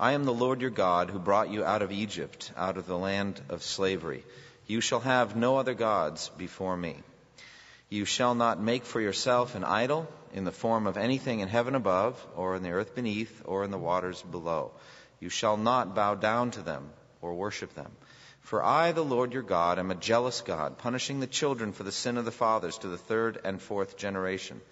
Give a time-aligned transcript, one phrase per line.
[0.00, 2.96] I am the Lord your God who brought you out of Egypt, out of the
[2.96, 4.24] land of slavery.
[4.66, 7.02] You shall have no other gods before me.
[7.90, 11.74] You shall not make for yourself an idol in the form of anything in heaven
[11.74, 14.72] above, or in the earth beneath, or in the waters below.
[15.18, 16.88] You shall not bow down to them
[17.20, 17.92] or worship them.
[18.40, 21.92] For I, the Lord your God, am a jealous God, punishing the children for the
[21.92, 24.62] sin of the fathers to the third and fourth generation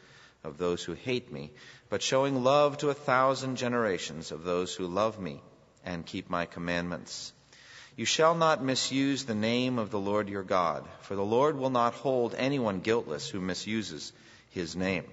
[0.45, 1.51] of those who hate me,
[1.89, 5.43] but showing love to a thousand generations of those who love me
[5.85, 7.33] and keep my commandments.
[7.97, 11.71] You shall not misuse the name of the Lord your God, for the Lord will
[11.71, 14.13] not hold anyone guiltless who misuses
[14.51, 15.05] his name.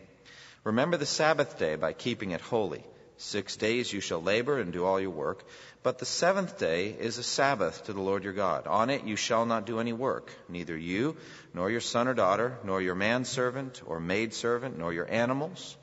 [0.64, 2.84] Remember the Sabbath day by keeping it holy.
[3.18, 5.46] Six days you shall labor and do all your work,
[5.84, 8.68] but the seventh day is a Sabbath to the Lord your God.
[8.68, 11.16] On it you shall not do any work, neither you,
[11.54, 15.78] nor your son or daughter, nor your manservant or maidservant, nor your animals,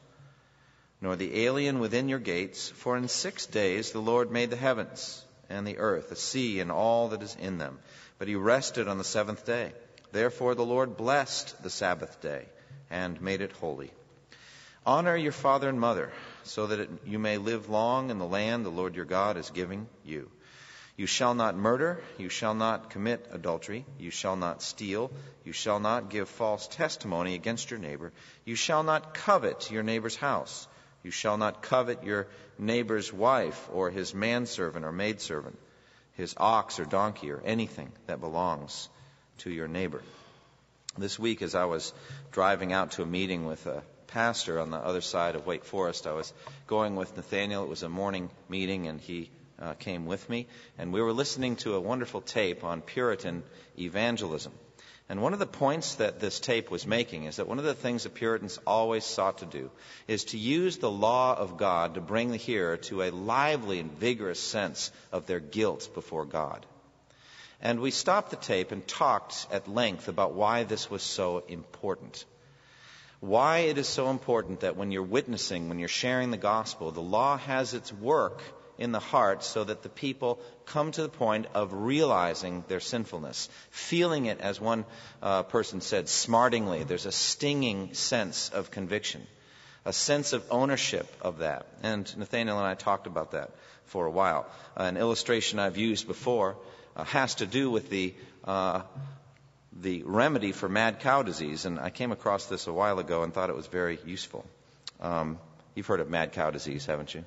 [1.00, 2.68] nor the alien within your gates.
[2.68, 6.70] For in six days the Lord made the heavens and the earth, the sea, and
[6.70, 7.78] all that is in them.
[8.18, 9.72] But he rested on the seventh day.
[10.12, 12.46] Therefore the Lord blessed the Sabbath day
[12.90, 13.90] and made it holy.
[14.84, 16.12] Honor your father and mother,
[16.44, 19.50] so that it, you may live long in the land the Lord your God is
[19.50, 20.30] giving you.
[20.96, 25.10] You shall not murder, you shall not commit adultery, you shall not steal,
[25.44, 28.12] you shall not give false testimony against your neighbor,
[28.44, 30.68] you shall not covet your neighbor's house,
[31.02, 35.58] you shall not covet your neighbor's wife or his manservant or maidservant,
[36.12, 38.88] his ox or donkey or anything that belongs
[39.38, 40.02] to your neighbor.
[40.98, 41.92] This week, as I was
[42.32, 46.06] driving out to a meeting with a pastor on the other side of Wake Forest.
[46.06, 46.32] I was
[46.66, 47.64] going with Nathaniel.
[47.64, 50.46] It was a morning meeting, and he uh, came with me.
[50.76, 53.42] And we were listening to a wonderful tape on Puritan
[53.78, 54.52] evangelism.
[55.08, 57.74] And one of the points that this tape was making is that one of the
[57.74, 59.70] things the Puritans always sought to do
[60.06, 63.90] is to use the law of God to bring the hearer to a lively and
[63.98, 66.66] vigorous sense of their guilt before God.
[67.62, 72.26] And we stopped the tape and talked at length about why this was so important
[73.22, 77.00] why it is so important that when you're witnessing, when you're sharing the gospel, the
[77.00, 78.42] law has its work
[78.78, 83.48] in the heart so that the people come to the point of realizing their sinfulness,
[83.70, 84.84] feeling it, as one
[85.22, 86.82] uh, person said, smartingly.
[86.82, 89.24] There's a stinging sense of conviction,
[89.84, 91.68] a sense of ownership of that.
[91.84, 93.52] And Nathaniel and I talked about that
[93.84, 94.46] for a while.
[94.76, 96.56] Uh, an illustration I've used before
[96.96, 98.82] uh, has to do with the uh,
[99.80, 103.32] the remedy for mad cow disease, and I came across this a while ago and
[103.32, 104.44] thought it was very useful.
[105.00, 105.38] Um,
[105.74, 107.24] you've heard of mad cow disease, haven't you?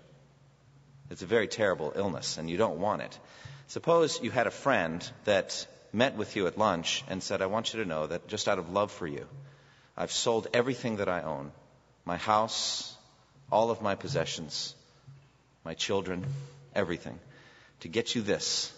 [1.09, 3.19] It's a very terrible illness, and you don't want it.
[3.67, 7.73] Suppose you had a friend that met with you at lunch and said, I want
[7.73, 9.25] you to know that just out of love for you,
[9.97, 11.51] I've sold everything that I own
[12.06, 12.95] my house,
[13.51, 14.75] all of my possessions,
[15.63, 16.25] my children,
[16.75, 17.17] everything
[17.79, 18.72] to get you this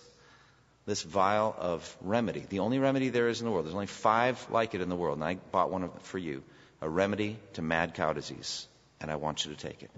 [0.87, 2.45] this vial of remedy.
[2.49, 3.65] The only remedy there is in the world.
[3.65, 6.41] There's only five like it in the world, and I bought one for you.
[6.81, 8.67] A remedy to mad cow disease,
[9.01, 9.91] and I want you to take it.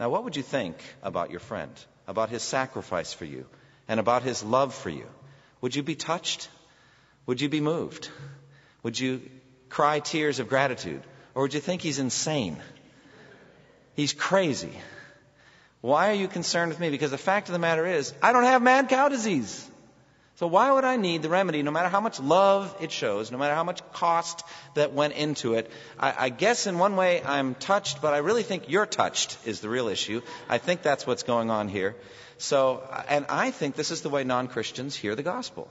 [0.00, 1.70] Now, what would you think about your friend,
[2.08, 3.46] about his sacrifice for you,
[3.86, 5.06] and about his love for you?
[5.60, 6.48] Would you be touched?
[7.26, 8.08] Would you be moved?
[8.82, 9.22] Would you
[9.68, 11.02] cry tears of gratitude?
[11.34, 12.56] Or would you think he's insane?
[13.94, 14.72] He's crazy.
[15.80, 16.90] Why are you concerned with me?
[16.90, 19.68] Because the fact of the matter is, I don't have mad cow disease.
[20.42, 23.38] So why would I need the remedy, no matter how much love it shows, no
[23.38, 24.42] matter how much cost
[24.74, 25.70] that went into it?
[25.96, 29.60] I, I, guess in one way I'm touched, but I really think you're touched is
[29.60, 30.20] the real issue.
[30.48, 31.94] I think that's what's going on here.
[32.38, 35.70] So, and I think this is the way non-Christians hear the gospel.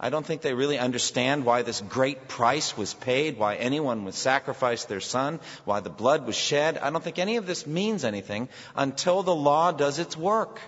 [0.00, 4.14] I don't think they really understand why this great price was paid, why anyone would
[4.14, 6.76] sacrifice their son, why the blood was shed.
[6.76, 10.60] I don't think any of this means anything until the law does its work.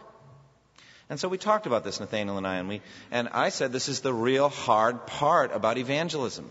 [1.11, 3.89] And so we talked about this, Nathaniel and I, and we, and I said this
[3.89, 6.51] is the real hard part about evangelism.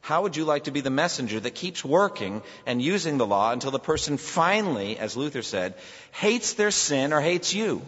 [0.00, 3.50] How would you like to be the messenger that keeps working and using the law
[3.50, 5.74] until the person finally, as Luther said,
[6.12, 7.82] hates their sin or hates you?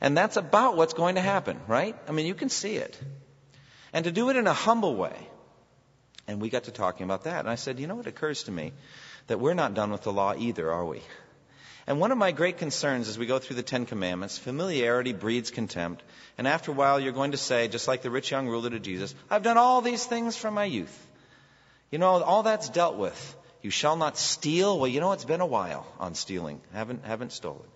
[0.00, 1.94] And that's about what's going to happen, right?
[2.08, 2.98] I mean, you can see it.
[3.92, 5.14] And to do it in a humble way.
[6.26, 7.40] And we got to talking about that.
[7.40, 8.72] And I said, you know what occurs to me?
[9.26, 11.02] That we're not done with the law either, are we?
[11.86, 15.50] And one of my great concerns as we go through the Ten Commandments, familiarity breeds
[15.50, 16.02] contempt.
[16.38, 18.78] And after a while, you're going to say, just like the rich young ruler to
[18.78, 21.06] Jesus, I've done all these things from my youth.
[21.90, 23.36] You know, all that's dealt with.
[23.62, 24.78] You shall not steal.
[24.78, 26.60] Well, you know, it's been a while on stealing.
[26.72, 27.66] Haven't, haven't stolen.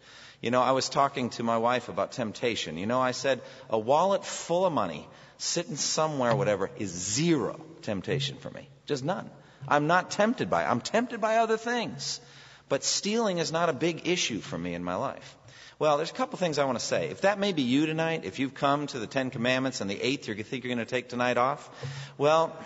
[0.40, 2.76] You know, I was talking to my wife about temptation.
[2.76, 8.36] You know, I said, a wallet full of money sitting somewhere, whatever, is zero temptation
[8.36, 8.68] for me.
[8.86, 9.30] Just none.
[9.66, 10.66] I'm not tempted by it.
[10.66, 12.20] I'm tempted by other things.
[12.68, 15.36] But stealing is not a big issue for me in my life.
[15.78, 17.10] Well, there's a couple things I want to say.
[17.10, 20.00] If that may be you tonight, if you've come to the Ten Commandments and the
[20.00, 21.68] eighth you think you're going to take tonight off,
[22.16, 22.56] well,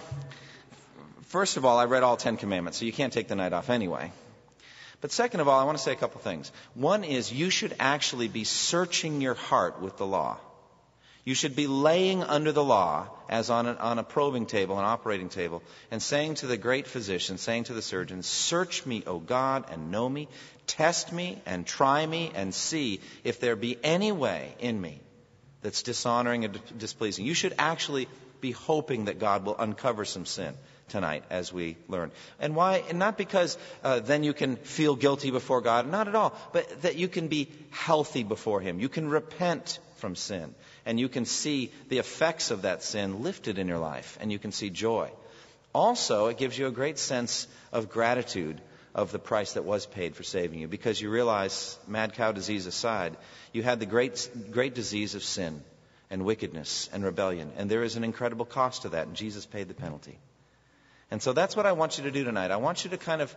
[1.26, 3.68] first of all, I read all Ten Commandments, so you can't take the night off
[3.68, 4.12] anyway.
[5.00, 6.52] But second of all, I want to say a couple things.
[6.74, 10.38] One is you should actually be searching your heart with the law.
[11.24, 14.84] You should be laying under the law as on a, on a probing table, an
[14.84, 19.18] operating table, and saying to the great physician, saying to the surgeon, Search me, O
[19.18, 20.28] God, and know me.
[20.66, 25.00] Test me and try me and see if there be any way in me
[25.62, 27.26] that's dishonoring and displeasing.
[27.26, 28.08] You should actually
[28.40, 30.54] be hoping that God will uncover some sin
[30.88, 32.10] tonight as we learn.
[32.40, 32.82] And why?
[32.88, 36.82] And not because uh, then you can feel guilty before God, not at all, but
[36.82, 38.80] that you can be healthy before Him.
[38.80, 40.54] You can repent from sin,
[40.84, 44.38] and you can see the effects of that sin lifted in your life, and you
[44.38, 45.10] can see joy.
[45.72, 48.60] Also, it gives you a great sense of gratitude
[48.92, 52.66] of the price that was paid for saving you, because you realize, mad cow disease
[52.66, 53.16] aside,
[53.52, 55.62] you had the great, great disease of sin
[56.10, 59.68] and wickedness and rebellion, and there is an incredible cost to that, and Jesus paid
[59.68, 60.18] the penalty.
[61.10, 62.50] And so that's what I want you to do tonight.
[62.50, 63.34] I want you to kind of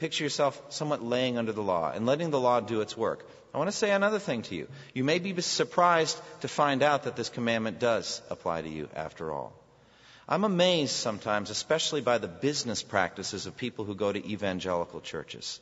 [0.00, 3.24] picture yourself somewhat laying under the law and letting the law do its work.
[3.54, 4.66] I want to say another thing to you.
[4.94, 9.30] You may be surprised to find out that this commandment does apply to you after
[9.32, 9.52] all.
[10.28, 15.60] I'm amazed sometimes, especially by the business practices of people who go to evangelical churches.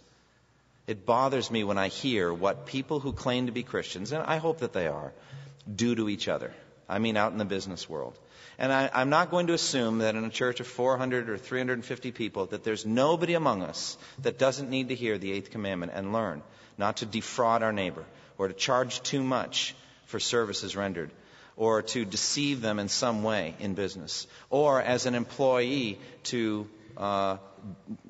[0.87, 4.37] It bothers me when I hear what people who claim to be Christians, and I
[4.37, 5.13] hope that they are,
[5.75, 6.53] do to each other.
[6.89, 8.19] I mean, out in the business world.
[8.59, 12.11] And I, I'm not going to assume that in a church of 400 or 350
[12.11, 16.13] people that there's nobody among us that doesn't need to hear the eighth commandment and
[16.13, 16.43] learn
[16.77, 18.05] not to defraud our neighbor
[18.37, 19.75] or to charge too much
[20.07, 21.11] for services rendered
[21.57, 27.37] or to deceive them in some way in business or as an employee to uh,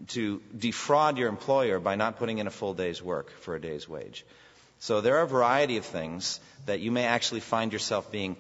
[0.08, 3.88] to defraud your employer by not putting in a full day's work for a day's
[3.88, 4.24] wage.
[4.80, 8.36] So there are a variety of things that you may actually find yourself being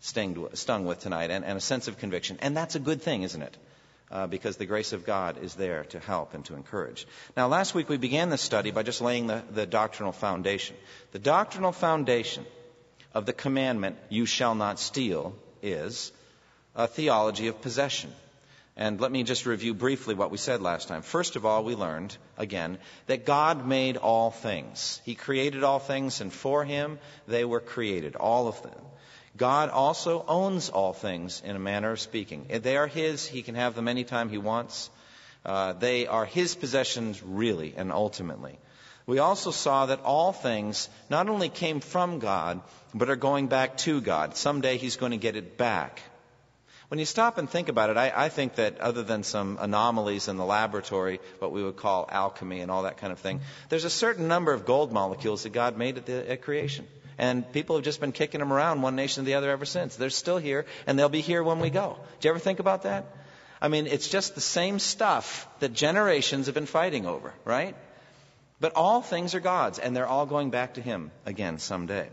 [0.00, 2.38] stung with tonight and, and a sense of conviction.
[2.40, 3.56] And that's a good thing, isn't it?
[4.10, 7.06] Uh, because the grace of God is there to help and to encourage.
[7.36, 10.76] Now, last week we began this study by just laying the, the doctrinal foundation.
[11.12, 12.46] The doctrinal foundation
[13.12, 16.10] of the commandment, you shall not steal, is
[16.74, 18.10] a theology of possession.
[18.76, 21.02] And let me just review briefly what we said last time.
[21.02, 22.78] First of all, we learned, again,
[23.08, 25.02] that God made all things.
[25.04, 28.80] He created all things, and for Him they were created, all of them.
[29.38, 32.46] God also owns all things in a manner of speaking.
[32.48, 33.26] They are His.
[33.26, 34.90] He can have them anytime He wants.
[35.46, 38.58] Uh, they are His possessions, really and ultimately.
[39.06, 42.60] We also saw that all things not only came from God,
[42.92, 44.36] but are going back to God.
[44.36, 46.02] Someday He's going to get it back.
[46.88, 50.26] When you stop and think about it, I, I, think that other than some anomalies
[50.26, 53.84] in the laboratory, what we would call alchemy and all that kind of thing, there's
[53.84, 56.86] a certain number of gold molecules that God made at, the, at creation.
[57.18, 59.96] And people have just been kicking them around one nation to the other ever since.
[59.96, 61.98] They're still here, and they'll be here when we go.
[62.20, 63.06] Do you ever think about that?
[63.60, 67.74] I mean, it's just the same stuff that generations have been fighting over, right?
[68.60, 72.08] But all things are God's, and they're all going back to Him again someday.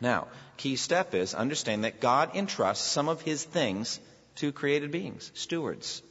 [0.00, 4.00] Now, key step is understand that God entrusts some of His things
[4.36, 6.02] to created beings, stewards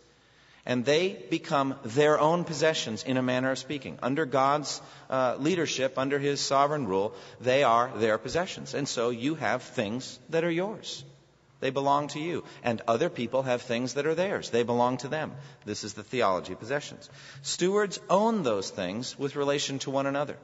[0.65, 3.99] and they become their own possessions in a manner of speaking.
[4.01, 8.73] Under God's uh, leadership, under His sovereign rule, they are their possessions.
[8.73, 11.03] And so you have things that are yours.
[11.59, 12.43] They belong to you.
[12.63, 14.49] And other people have things that are theirs.
[14.49, 15.33] They belong to them.
[15.65, 17.09] This is the theology of possessions.
[17.43, 20.37] Stewards own those things with relation to one another.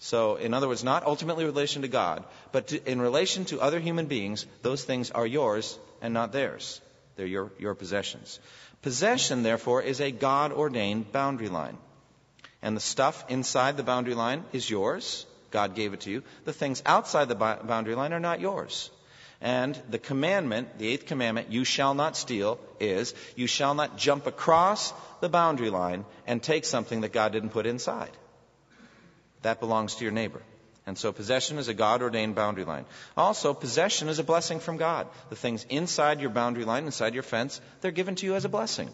[0.00, 3.80] So, in other words, not ultimately relation to God, but to, in relation to other
[3.80, 6.80] human beings, those things are yours and not theirs.
[7.16, 8.38] They're your, your possessions.
[8.82, 11.76] Possession, therefore, is a God ordained boundary line.
[12.62, 15.26] And the stuff inside the boundary line is yours.
[15.50, 16.22] God gave it to you.
[16.44, 18.90] The things outside the boundary line are not yours.
[19.40, 24.26] And the commandment, the eighth commandment, you shall not steal, is you shall not jump
[24.26, 28.10] across the boundary line and take something that God didn't put inside.
[29.42, 30.42] That belongs to your neighbor.
[30.88, 32.86] And so possession is a God ordained boundary line.
[33.14, 35.06] Also, possession is a blessing from God.
[35.28, 38.48] The things inside your boundary line, inside your fence, they're given to you as a
[38.48, 38.88] blessing.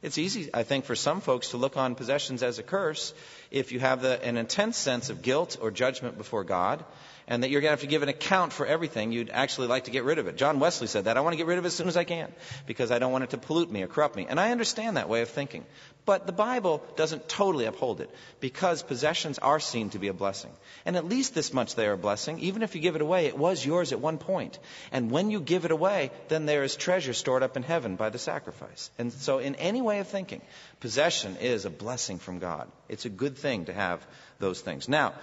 [0.00, 3.14] It's easy, I think, for some folks to look on possessions as a curse
[3.50, 6.84] if you have the, an intense sense of guilt or judgment before God
[7.28, 9.84] and that you're going to have to give an account for everything, you'd actually like
[9.84, 10.36] to get rid of it.
[10.36, 11.16] John Wesley said that.
[11.16, 12.32] I want to get rid of it as soon as I can
[12.66, 14.26] because I don't want it to pollute me or corrupt me.
[14.28, 15.64] And I understand that way of thinking.
[16.04, 18.10] But the Bible doesn't totally uphold it
[18.40, 20.50] because possessions are seen to be a blessing.
[20.84, 22.40] And at least this much they are a blessing.
[22.40, 24.58] Even if you give it away, it was yours at one point.
[24.90, 28.10] And when you give it away, then there is treasure stored up in heaven by
[28.10, 28.90] the sacrifice.
[28.98, 30.42] And so, in any way of thinking,
[30.80, 32.68] possession is a blessing from God.
[32.88, 34.04] It's a good thing to have
[34.40, 34.88] those things.
[34.88, 35.14] Now,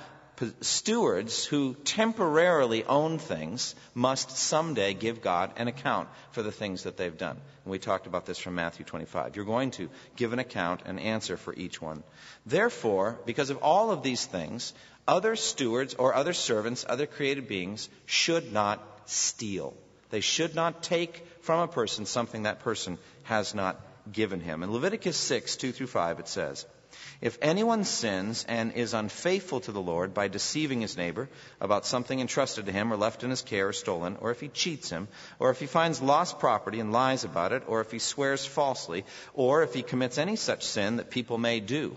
[0.62, 6.98] stewards who temporarily own things must someday give God an account for the things that
[6.98, 7.38] they've done.
[7.64, 9.36] And we talked about this from Matthew 25.
[9.36, 12.04] You're going to give an account, an answer for each one.
[12.46, 14.74] Therefore, because of all of these things,
[15.08, 19.74] other stewards or other servants, other created beings, should not steal.
[20.10, 23.80] They should not take from a person something that person has not
[24.12, 24.64] given him.
[24.64, 26.66] In Leviticus 6, 2 through 5, it says,
[27.22, 31.30] if anyone sins and is unfaithful to the Lord by deceiving his neighbor
[31.60, 34.48] about something entrusted to him or left in his care or stolen, or if he
[34.48, 38.00] cheats him, or if he finds lost property and lies about it, or if he
[38.00, 41.96] swears falsely, or if he commits any such sin that people may do,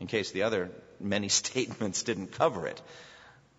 [0.00, 2.80] in case the other many statements didn't cover it,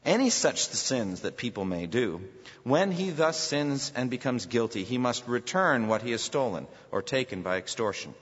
[0.06, 2.22] any such sins that people may do,
[2.64, 7.02] when he thus sins and becomes guilty, he must return what he has stolen or
[7.02, 8.14] taken by extortion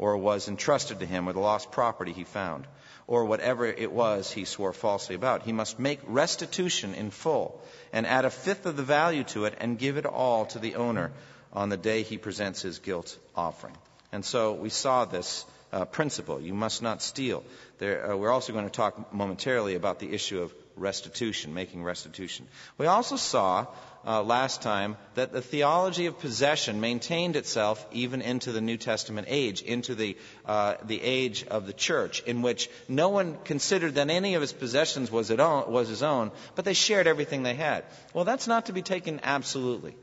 [0.00, 2.66] or was entrusted to him, or the lost property he found,
[3.06, 5.42] or whatever it was he swore falsely about.
[5.42, 7.60] He must make restitution in full
[7.92, 10.76] and add a fifth of the value to it and give it all to the
[10.76, 11.12] owner
[11.52, 13.76] on the day he presents his guilt offering.
[14.10, 16.40] And so we saw this uh, principle.
[16.40, 17.44] You must not steal.
[17.78, 22.48] There, uh, we're also going to talk momentarily about the issue of restitution, making restitution.
[22.78, 23.66] We also saw
[24.06, 29.26] uh, last time that the theology of possession maintained itself even into the New Testament
[29.30, 30.16] age, into the,
[30.46, 34.52] uh, the age of the church, in which no one considered that any of his
[34.52, 37.84] possessions was, own, was his own, but they shared everything they had.
[38.14, 39.94] Well, that's not to be taken absolutely.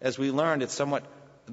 [0.00, 1.04] As we learned, it's somewhat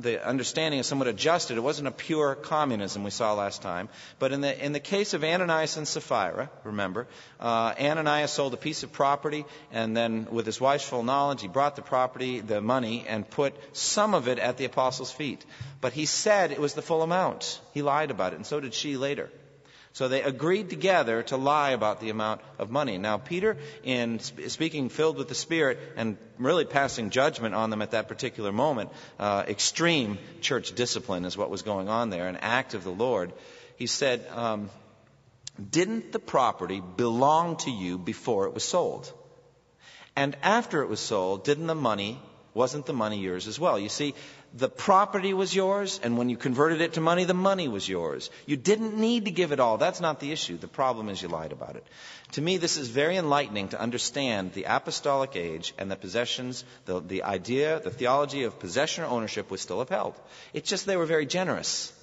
[0.01, 1.58] the understanding is somewhat adjusted.
[1.58, 3.89] It wasn't a pure communism we saw last time.
[4.20, 7.08] But in the, in the case of Ananias and Sapphira, remember,
[7.39, 11.48] uh, Ananias sold a piece of property, and then with his wife's full knowledge, he
[11.48, 15.46] brought the property, the money, and put some of it at the apostles' feet.
[15.82, 17.60] But he said it was the full amount.
[17.74, 19.30] He lied about it, and so did she later.
[19.98, 23.00] So they agreed together to lie about the amount of money.
[23.00, 27.89] Now, Peter, in speaking filled with the Spirit and really passing judgment on them at
[27.92, 32.75] that particular moment, uh, extreme church discipline is what was going on there, an act
[32.75, 33.34] of the Lord.
[33.75, 34.70] He said, um,
[35.72, 39.12] Didn't the property belong to you before it was sold?
[40.16, 42.22] And after it was sold, didn't the money,
[42.54, 43.80] wasn't the money yours as well?
[43.80, 44.13] You see,
[44.54, 48.30] the property was yours, and when you converted it to money, the money was yours.
[48.46, 49.77] You didn't need to give it all.
[49.77, 50.58] That's not the issue.
[50.58, 51.86] The problem is you lied about it.
[52.34, 57.00] To me, this is very enlightening to understand the apostolic age and the possessions, the,
[57.00, 60.16] the idea, the theology of possession or ownership was still upheld.
[60.54, 61.94] It's just they were very generous.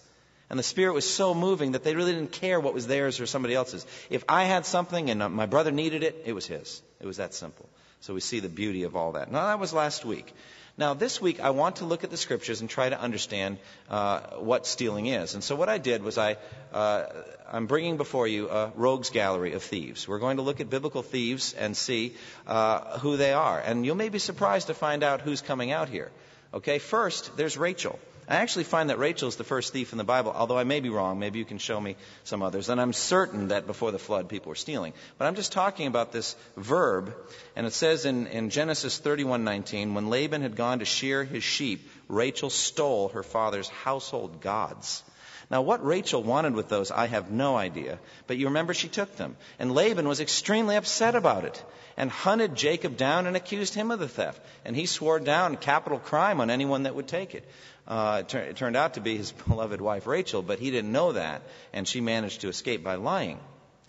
[0.50, 3.26] And the Spirit was so moving that they really didn't care what was theirs or
[3.26, 3.86] somebody else's.
[4.10, 6.82] If I had something and my brother needed it, it was his.
[7.00, 7.68] It was that simple.
[8.04, 9.32] So we see the beauty of all that.
[9.32, 10.30] Now, that was last week.
[10.76, 13.56] Now, this week I want to look at the scriptures and try to understand
[13.88, 15.32] uh, what stealing is.
[15.32, 16.36] And so, what I did was I,
[16.74, 17.06] uh,
[17.50, 20.06] I'm bringing before you a rogues gallery of thieves.
[20.06, 22.14] We're going to look at biblical thieves and see
[22.46, 23.58] uh, who they are.
[23.58, 26.12] And you may be surprised to find out who's coming out here.
[26.52, 27.98] Okay, first, there's Rachel.
[28.26, 30.80] I actually find that Rachel is the first thief in the Bible, although I may
[30.80, 31.18] be wrong.
[31.18, 32.68] Maybe you can show me some others.
[32.68, 34.94] And I'm certain that before the flood, people were stealing.
[35.18, 37.14] But I'm just talking about this verb,
[37.54, 41.88] and it says in, in Genesis 31:19, when Laban had gone to shear his sheep,
[42.08, 45.02] Rachel stole her father's household gods.
[45.50, 47.98] Now, what Rachel wanted with those, I have no idea.
[48.26, 49.36] But you remember she took them.
[49.58, 51.62] And Laban was extremely upset about it
[51.96, 54.40] and hunted Jacob down and accused him of the theft.
[54.64, 57.48] And he swore down capital crime on anyone that would take it.
[57.86, 61.12] Uh, it, it turned out to be his beloved wife Rachel, but he didn't know
[61.12, 63.38] that, and she managed to escape by lying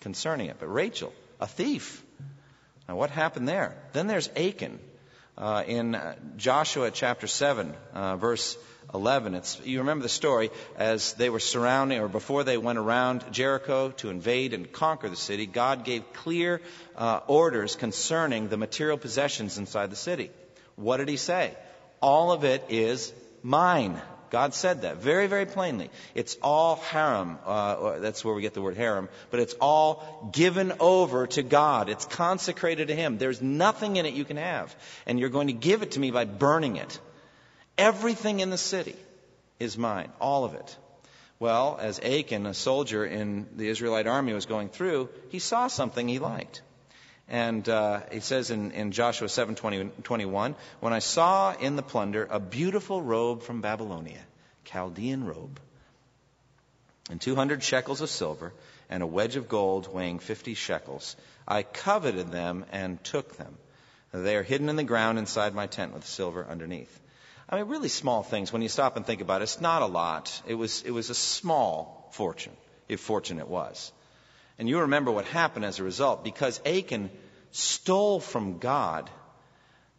[0.00, 0.56] concerning it.
[0.60, 2.02] But Rachel, a thief.
[2.88, 3.76] Now, what happened there?
[3.92, 4.78] Then there's Achan.
[5.38, 6.00] Uh, in
[6.38, 8.56] Joshua chapter 7, uh, verse
[8.94, 9.34] 11.
[9.34, 13.90] It's, you remember the story as they were surrounding, or before they went around Jericho
[13.98, 16.60] to invade and conquer the city, God gave clear
[16.96, 20.30] uh, orders concerning the material possessions inside the city.
[20.76, 21.54] What did He say?
[22.00, 23.12] All of it is
[23.42, 24.00] mine.
[24.30, 25.90] God said that very, very plainly.
[26.14, 27.38] It's all harem.
[27.44, 29.08] Uh, that's where we get the word harem.
[29.30, 31.88] But it's all given over to God.
[31.88, 33.18] It's consecrated to Him.
[33.18, 34.74] There's nothing in it you can have.
[35.06, 36.98] And you're going to give it to me by burning it.
[37.78, 38.96] Everything in the city
[39.58, 40.10] is mine.
[40.20, 40.76] All of it.
[41.38, 46.08] Well, as Achan, a soldier in the Israelite army, was going through, he saw something
[46.08, 46.62] he liked.
[47.28, 51.82] And uh, he says in, in Joshua 7 20, 21, When I saw in the
[51.82, 54.20] plunder a beautiful robe from Babylonia,
[54.64, 55.60] Chaldean robe,
[57.10, 58.52] and 200 shekels of silver,
[58.88, 61.16] and a wedge of gold weighing 50 shekels,
[61.46, 63.58] I coveted them and took them.
[64.12, 67.00] They are hidden in the ground inside my tent with silver underneath.
[67.48, 68.52] I mean, really small things.
[68.52, 70.42] When you stop and think about it, it's not a lot.
[70.46, 72.56] It was, it was a small fortune,
[72.88, 73.92] if fortune it was.
[74.58, 76.24] And you remember what happened as a result.
[76.24, 77.10] Because Achan
[77.52, 79.08] stole from God,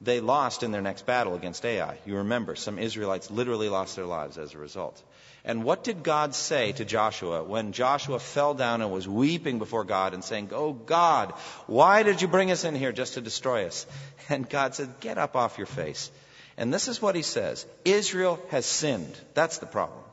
[0.02, 1.98] they lost in their next battle against Ai.
[2.06, 5.02] You remember, some Israelites literally lost their lives as a result.
[5.46, 9.86] And what did God say to Joshua when Joshua fell down and was weeping before
[9.86, 11.32] God and saying, Oh God,
[11.66, 13.86] why did you bring us in here just to destroy us?
[14.30, 16.12] And God said, Get up off your face.
[16.58, 19.16] And this is what he says Israel has sinned.
[19.34, 20.04] That's the problem.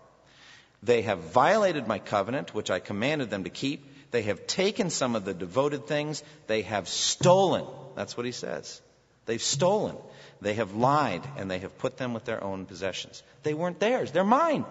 [0.82, 3.86] They have violated my covenant, which I commanded them to keep.
[4.10, 6.22] They have taken some of the devoted things.
[6.46, 7.64] They have stolen.
[7.96, 8.82] That's what he says.
[9.24, 9.96] They've stolen.
[10.42, 13.22] They have lied, and they have put them with their own possessions.
[13.42, 14.66] They weren't theirs, they're mine.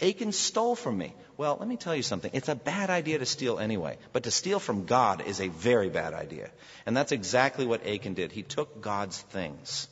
[0.00, 1.14] Achan stole from me.
[1.36, 2.30] Well, let me tell you something.
[2.32, 5.88] It's a bad idea to steal anyway, but to steal from God is a very
[5.88, 6.50] bad idea.
[6.86, 8.32] And that's exactly what Achan did.
[8.32, 9.88] He took God's things.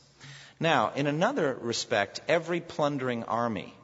[0.63, 3.75] Now, in another respect, every plundering army,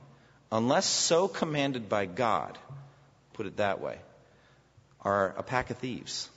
[0.52, 2.56] unless so commanded by God,
[3.32, 3.99] put it that way,
[5.00, 6.30] are a pack of thieves.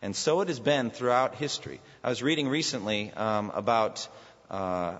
[0.00, 1.80] And so it has been throughout history.
[2.04, 4.06] I was reading recently um, about
[4.48, 4.98] uh,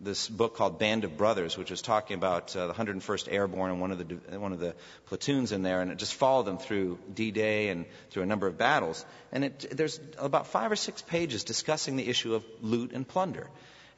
[0.00, 3.80] this book called Band of Brothers, which was talking about uh, the 101st Airborne and
[3.80, 4.74] one of the one of the
[5.06, 8.58] platoons in there, and it just followed them through D-Day and through a number of
[8.58, 9.06] battles.
[9.30, 13.46] And it, there's about five or six pages discussing the issue of loot and plunder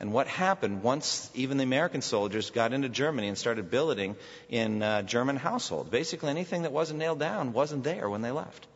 [0.01, 4.17] and what happened once even the American soldiers got into Germany and started billeting
[4.49, 5.91] in uh, German households.
[5.91, 8.67] Basically, anything that wasn't nailed down wasn't there when they left.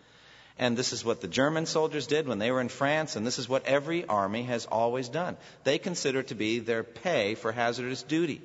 [0.59, 3.39] And this is what the German soldiers did when they were in France, and this
[3.39, 5.37] is what every army has always done.
[5.63, 8.43] They consider it to be their pay for hazardous duty.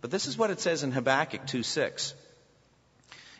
[0.00, 2.14] But this is what it says in Habakkuk 2:6.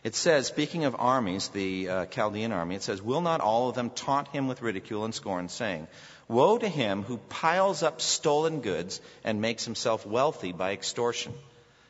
[0.04, 3.74] It says, speaking of armies, the uh, Chaldean army, it says, Will not all of
[3.74, 5.88] them taunt him with ridicule and scorn, saying,
[6.28, 11.32] Woe to him who piles up stolen goods and makes himself wealthy by extortion.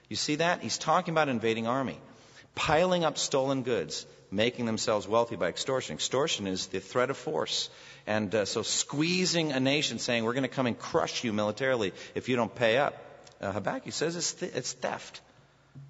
[0.08, 0.60] You see that?
[0.60, 1.98] He's talking about invading army.
[2.54, 5.94] Piling up stolen goods, making themselves wealthy by extortion.
[5.94, 7.68] Extortion is the threat of force.
[8.06, 11.92] And uh, so squeezing a nation, saying, we're going to come and crush you militarily
[12.14, 12.96] if you don't pay up.
[13.40, 15.20] Uh, Habakkuk says it's, th- it's theft.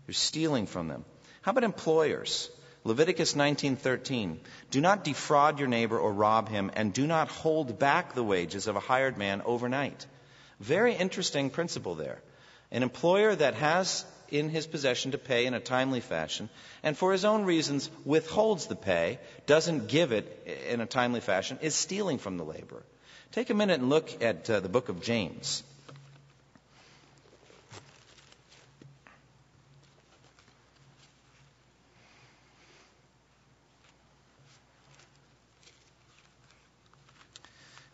[0.07, 1.05] You're stealing from them.
[1.45, 2.49] How about employers?
[2.85, 4.39] Leviticus 19:13
[4.71, 8.67] Do not defraud your neighbor or rob him and do not hold back the wages
[8.67, 10.07] of a hired man overnight.
[10.59, 12.23] Very interesting principle there.
[12.71, 16.49] An employer that has in his possession to pay in a timely fashion
[16.83, 21.59] and for his own reasons withholds the pay, doesn't give it in a timely fashion,
[21.61, 22.87] is stealing from the laborer.
[23.33, 25.63] Take a minute and look at uh, the book of James.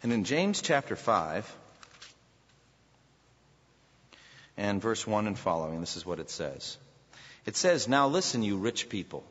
[0.02, 1.56] And in James chapter 5
[4.56, 6.78] and verse 1 and following, this is what it says.
[7.44, 9.24] It says, Now listen, you rich people.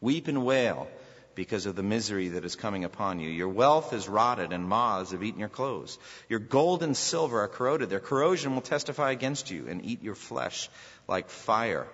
[0.00, 0.88] Weep and wail
[1.34, 3.30] because of the misery that is coming upon you.
[3.30, 5.98] Your wealth is rotted, and moths have eaten your clothes.
[6.28, 7.90] Your gold and silver are corroded.
[7.90, 10.68] Their corrosion will testify against you and eat your flesh
[11.06, 11.86] like fire.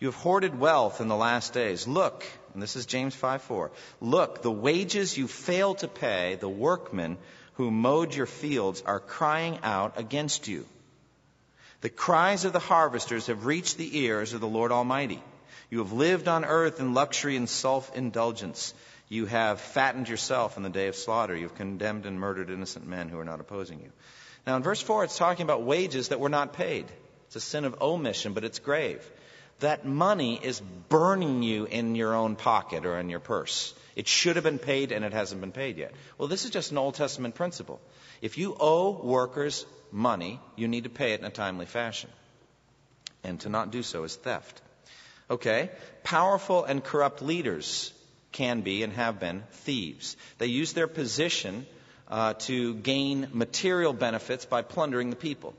[0.00, 1.86] You have hoarded wealth in the last days.
[1.86, 3.70] Look, and this is James 5 4.
[4.00, 7.16] Look, the wages you failed to pay, the workmen
[7.54, 10.66] who mowed your fields are crying out against you.
[11.80, 15.22] The cries of the harvesters have reached the ears of the Lord Almighty.
[15.70, 18.74] You have lived on earth in luxury and self indulgence.
[19.08, 21.36] You have fattened yourself in the day of slaughter.
[21.36, 23.92] You have condemned and murdered innocent men who are not opposing you.
[24.46, 26.86] Now, in verse 4, it's talking about wages that were not paid.
[27.26, 29.08] It's a sin of omission, but it's grave
[29.60, 33.74] that money is burning you in your own pocket or in your purse.
[33.96, 35.92] It should have been paid and it hasn't been paid yet.
[36.18, 37.80] Well, this is just an Old Testament principle.
[38.20, 42.10] If you owe workers money, you need to pay it in a timely fashion.
[43.22, 44.60] And to not do so is theft.
[45.30, 45.70] Okay?
[46.02, 47.92] Powerful and corrupt leaders
[48.32, 50.16] can be and have been thieves.
[50.38, 51.66] They use their position
[52.08, 55.54] uh, to gain material benefits by plundering the people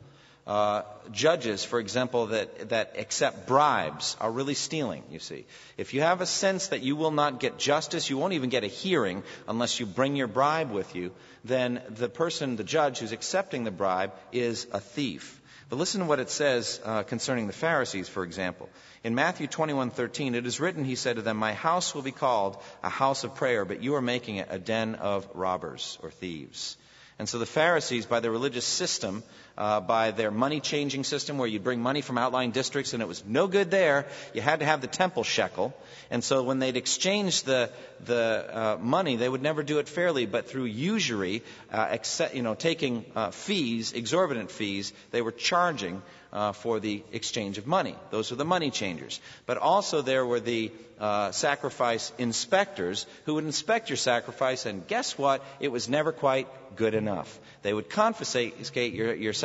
[0.48, 5.46] uh, judges, for example, that, that accept bribes are really stealing, you see.
[5.76, 8.64] If you have a sense that you will not get justice, you won't even get
[8.64, 13.12] a hearing unless you bring your bribe with you, then the person, the judge who's
[13.12, 15.42] accepting the bribe, is a thief.
[15.68, 18.70] But listen to what it says uh, concerning the Pharisees, for example.
[19.04, 22.62] In Matthew 21:13, it is written, he said to them, "My house will be called
[22.84, 26.78] a house of prayer, but you are making it a den of robbers or thieves."
[27.18, 29.24] And so the Pharisees, by their religious system,
[29.58, 33.08] uh, by their money changing system, where you'd bring money from outlying districts and it
[33.08, 35.74] was no good there, you had to have the temple shekel.
[36.12, 37.70] And so when they'd exchange the,
[38.06, 42.44] the uh, money, they would never do it fairly, but through usury, uh, accept, you
[42.44, 46.02] know, taking uh, fees, exorbitant fees, they were charging
[46.36, 47.96] uh, for the exchange of money.
[48.12, 49.22] Those were the money changers.
[49.46, 55.18] But also there were the uh, sacrifice inspectors who would inspect your sacrifice, and guess
[55.18, 55.44] what?
[55.62, 57.40] It was never quite good enough.
[57.62, 59.45] They would confiscate your, your sacrifice,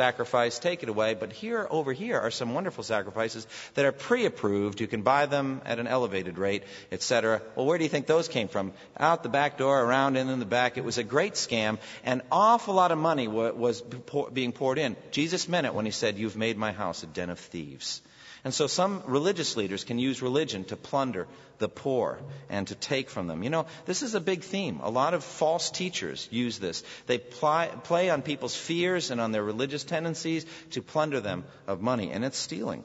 [0.59, 4.81] take it away, but here, over here, are some wonderful sacrifices that are pre approved.
[4.81, 7.41] You can buy them at an elevated rate, etc.
[7.55, 8.73] Well, where do you think those came from?
[8.97, 10.77] Out the back door, around and in the back.
[10.77, 11.77] It was a great scam.
[12.03, 13.81] An awful lot of money was
[14.33, 14.95] being poured in.
[15.11, 18.01] Jesus meant it when he said, You've made my house a den of thieves.
[18.43, 21.27] And so some religious leaders can use religion to plunder
[21.59, 23.43] the poor and to take from them.
[23.43, 24.79] You know, this is a big theme.
[24.81, 26.83] A lot of false teachers use this.
[27.05, 31.81] They ply, play on people's fears and on their religious tendencies to plunder them of
[31.81, 32.83] money, and it's stealing.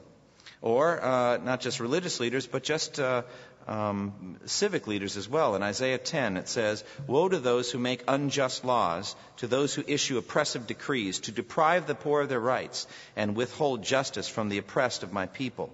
[0.61, 3.23] Or uh, not just religious leaders, but just uh,
[3.67, 5.55] um, civic leaders as well.
[5.55, 9.83] In Isaiah 10, it says, Woe to those who make unjust laws, to those who
[9.85, 14.57] issue oppressive decrees, to deprive the poor of their rights and withhold justice from the
[14.57, 15.69] oppressed of my people,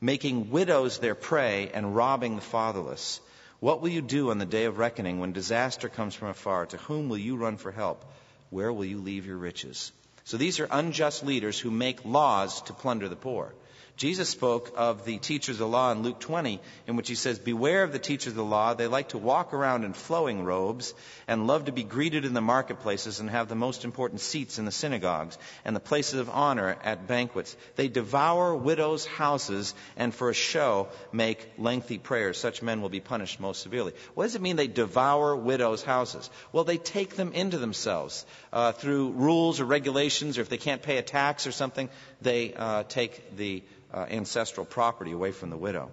[0.00, 3.20] making widows their prey and robbing the fatherless.
[3.60, 6.66] What will you do on the day of reckoning when disaster comes from afar?
[6.66, 8.04] To whom will you run for help?
[8.50, 9.92] Where will you leave your riches?
[10.24, 13.54] So these are unjust leaders who make laws to plunder the poor.
[13.96, 17.38] Jesus spoke of the teachers of the law in Luke 20, in which he says,
[17.38, 18.74] Beware of the teachers of the law.
[18.74, 20.94] They like to walk around in flowing robes
[21.28, 24.64] and love to be greeted in the marketplaces and have the most important seats in
[24.64, 27.56] the synagogues and the places of honor at banquets.
[27.76, 32.36] They devour widows' houses and for a show make lengthy prayers.
[32.36, 33.92] Such men will be punished most severely.
[34.14, 36.30] What does it mean they devour widows' houses?
[36.50, 40.82] Well, they take them into themselves uh, through rules or regulations, or if they can't
[40.82, 41.88] pay a tax or something,
[42.24, 45.90] they uh, take the uh, ancestral property away from the widow.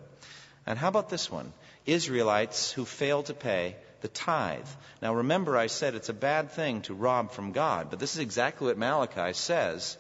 [0.65, 1.53] And how about this one?
[1.85, 4.67] Israelites who fail to pay the tithe.
[5.01, 8.19] Now remember, I said it's a bad thing to rob from God, but this is
[8.19, 9.97] exactly what Malachi says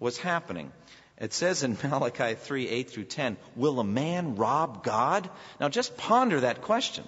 [0.00, 0.72] was happening.
[1.18, 5.28] It says in Malachi 3 8 through 10, Will a man rob God?
[5.60, 7.04] Now just ponder that question.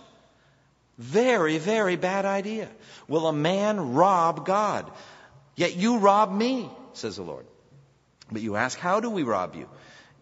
[0.98, 2.68] Very, very bad idea.
[3.08, 4.90] Will a man rob God?
[5.56, 7.46] Yet you rob me, says the Lord.
[8.32, 9.68] But you ask, How do we rob you?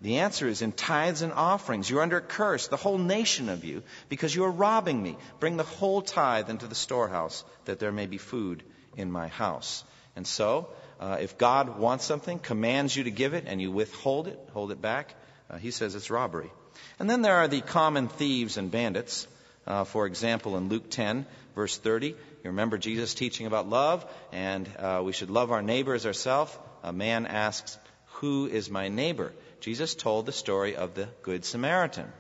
[0.03, 1.91] The answer is in tithes and offerings.
[1.91, 5.19] You're under a curse, the whole nation of you, because you are robbing me.
[5.41, 8.63] Bring the whole tithe into the storehouse, that there may be food
[8.97, 9.85] in my house.
[10.17, 10.69] And so,
[10.99, 14.73] uh, if God wants something, commands you to give it, and you withhold it, hold
[14.73, 15.15] it back,
[15.51, 16.51] uh, he says it's robbery.
[16.99, 19.27] And then there are the common thieves and bandits.
[19.67, 24.69] Uh, for example, in Luke 10, verse 30, you remember Jesus teaching about love, and
[24.79, 26.57] uh, we should love our neighbor as ourselves.
[26.83, 27.79] A man asks,
[28.21, 29.33] Who is my neighbor?
[29.61, 32.13] Jesus told the story of the Good Samaritan.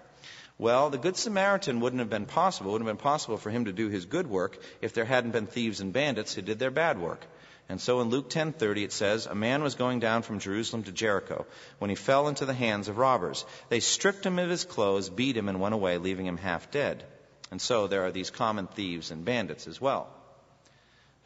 [0.56, 2.70] Well, the Good Samaritan wouldn't have been possible.
[2.70, 5.32] It wouldn't have been possible for him to do his good work if there hadn't
[5.32, 7.26] been thieves and bandits who did their bad work.
[7.68, 10.92] And so in Luke 10:30 it says, "A man was going down from Jerusalem to
[10.92, 11.46] Jericho
[11.78, 13.44] when he fell into the hands of robbers.
[13.68, 17.04] They stripped him of his clothes, beat him, and went away, leaving him half dead."
[17.50, 20.08] And so there are these common thieves and bandits as well.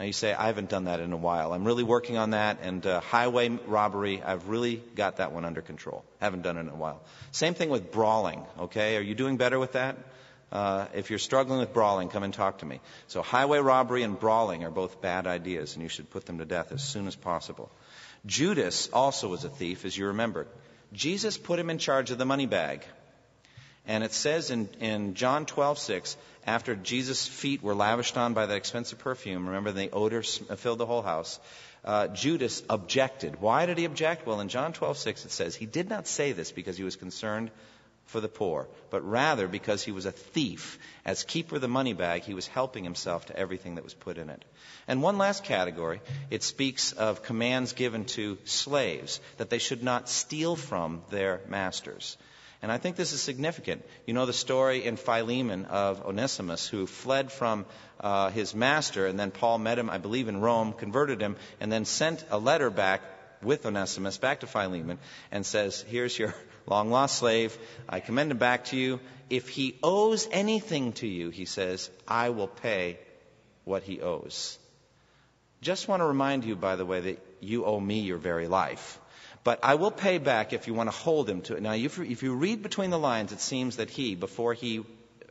[0.04, 1.52] You say, I haven't done that in a while.
[1.52, 5.62] I'm really working on that, and uh, highway robbery, I've really got that one under
[5.62, 6.04] control.
[6.20, 7.00] Haven't done it in a while.
[7.32, 8.96] Same thing with brawling, okay?
[8.96, 9.96] Are you doing better with that?
[10.52, 12.80] Uh, if you're struggling with brawling, come and talk to me.
[13.08, 16.44] So highway robbery and brawling are both bad ideas, and you should put them to
[16.44, 17.70] death as soon as possible.
[18.26, 20.46] Judas also was a thief, as you remember.
[20.92, 22.84] Jesus put him in charge of the money bag.
[23.86, 28.46] And it says in, in John 12, 6, after Jesus' feet were lavished on by
[28.46, 31.40] that expensive perfume, remember the odor filled the whole house,
[31.84, 33.40] uh, Judas objected.
[33.40, 34.26] Why did he object?
[34.26, 36.96] Well, in John 12, 6, it says, he did not say this because he was
[36.96, 37.50] concerned
[38.06, 40.78] for the poor, but rather because he was a thief.
[41.04, 44.18] As keeper of the money bag, he was helping himself to everything that was put
[44.18, 44.44] in it.
[44.86, 50.08] And one last category, it speaks of commands given to slaves that they should not
[50.08, 52.16] steal from their masters.
[52.64, 53.84] And I think this is significant.
[54.06, 57.66] You know the story in Philemon of Onesimus who fled from
[58.00, 61.70] uh, his master, and then Paul met him, I believe, in Rome, converted him, and
[61.70, 63.02] then sent a letter back
[63.42, 64.98] with Onesimus back to Philemon
[65.30, 66.34] and says, Here's your
[66.66, 67.54] long lost slave.
[67.86, 68.98] I commend him back to you.
[69.28, 72.98] If he owes anything to you, he says, I will pay
[73.64, 74.58] what he owes.
[75.60, 78.98] Just want to remind you, by the way, that you owe me your very life.
[79.44, 81.62] But I will pay back if you want to hold him to it.
[81.62, 84.84] Now, if if you read between the lines, it seems that he, before he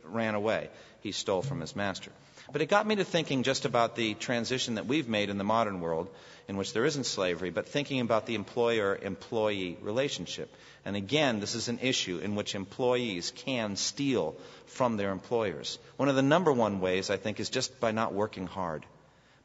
[0.04, 2.12] ran away, he stole from his master.
[2.52, 5.44] But it got me to thinking just about the transition that we've made in the
[5.44, 6.08] modern world,
[6.46, 10.54] in which there isn't slavery, but thinking about the employer employee relationship.
[10.84, 15.78] And again, this is an issue in which employees can steal from their employers.
[15.96, 18.84] One of the number one ways, I think, is just by not working hard,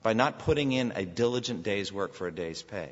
[0.04, 2.92] by not putting in a diligent day's work for a day's pay.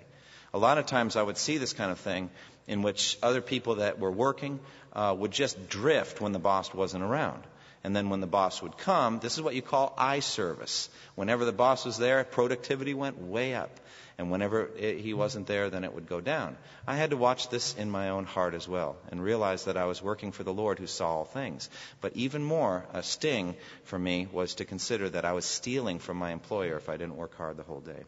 [0.53, 2.29] A lot of times I would see this kind of thing
[2.67, 4.59] in which other people that were working
[4.93, 7.43] uh, would just drift when the boss wasn't around.
[7.83, 10.89] And then when the boss would come, this is what you call eye service.
[11.15, 13.79] Whenever the boss was there, productivity went way up.
[14.17, 16.57] And whenever it, he wasn't there, then it would go down.
[16.87, 19.85] I had to watch this in my own heart as well and realize that I
[19.85, 21.69] was working for the Lord who saw all things.
[22.01, 26.17] But even more, a sting for me was to consider that I was stealing from
[26.17, 28.03] my employer if I didn't work hard the whole day.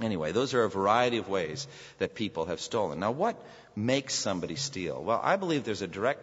[0.00, 2.98] Anyway, those are a variety of ways that people have stolen.
[2.98, 3.36] Now, what
[3.76, 5.02] makes somebody steal?
[5.02, 6.20] Well, I believe there's a direct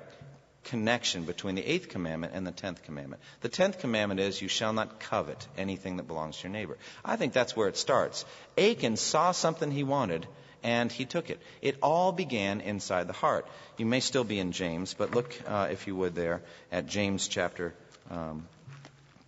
[0.66, 3.22] connection between the eighth commandment and the tenth commandment.
[3.42, 6.78] The tenth commandment is, You shall not covet anything that belongs to your neighbor.
[7.04, 8.26] I think that's where it starts.
[8.58, 10.28] Achan saw something he wanted
[10.64, 11.40] and he took it.
[11.62, 13.48] It all began inside the heart.
[13.78, 17.28] You may still be in James, but look, uh, if you would, there at James
[17.28, 17.74] chapter
[18.12, 18.48] um,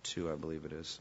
[0.04, 1.00] 2, I believe it is.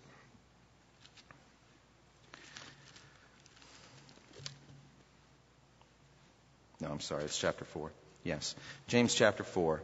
[6.83, 7.91] No, I'm sorry, it's chapter 4.
[8.25, 8.55] Yes.
[8.87, 9.81] James chapter 4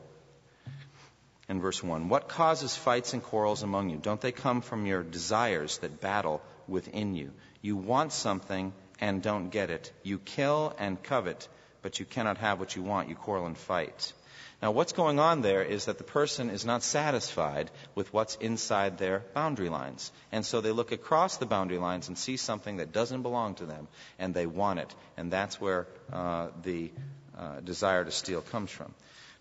[1.48, 2.10] and verse 1.
[2.10, 3.98] What causes fights and quarrels among you?
[3.98, 7.32] Don't they come from your desires that battle within you?
[7.62, 9.94] You want something and don't get it.
[10.04, 11.48] You kill and covet,
[11.82, 13.08] but you cannot have what you want.
[13.08, 14.12] You quarrel and fight.
[14.62, 18.98] Now, what's going on there is that the person is not satisfied with what's inside
[18.98, 20.12] their boundary lines.
[20.34, 23.66] And so they look across the boundary lines and see something that doesn't belong to
[23.66, 24.94] them, and they want it.
[25.16, 26.92] And that's where uh, the
[27.38, 28.94] uh, desire to steal comes from.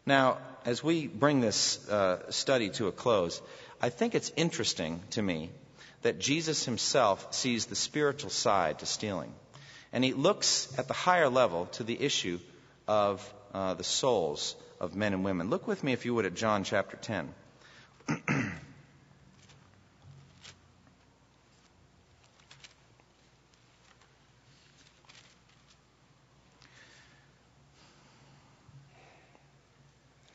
[0.06, 3.42] Now, as we bring this uh, study to a close,
[3.82, 5.50] I think it's interesting to me
[6.02, 9.34] that Jesus himself sees the spiritual side to stealing.
[9.92, 12.38] And he looks at the higher level to the issue
[12.86, 15.50] of uh, the souls of men and women.
[15.50, 17.34] Look with me, if you would, at John chapter 10.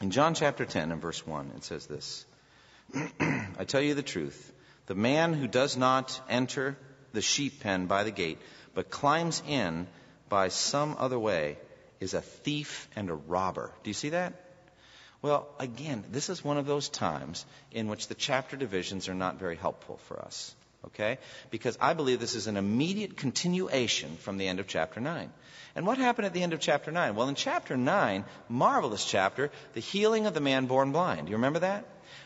[0.04, 2.26] In John chapter 10 and verse 1, it says this
[3.22, 4.52] I tell you the truth.
[4.88, 6.78] The man who does not enter
[7.14, 8.38] the sheep pen by the gate,
[8.74, 9.88] but climbs in
[10.28, 11.58] by some other way,
[12.04, 13.72] is a thief and a robber.
[13.84, 14.34] Do you see that?
[15.22, 19.40] Well, again, this is one of those times in which the chapter divisions are not
[19.40, 20.54] very helpful for us.
[20.88, 21.18] Okay?
[21.50, 25.32] Because I believe this is an immediate continuation from the end of chapter 9.
[25.76, 27.16] And what happened at the end of chapter 9?
[27.16, 31.30] Well, in chapter 9, marvelous chapter, the healing of the man born blind.
[31.30, 31.86] You remember that?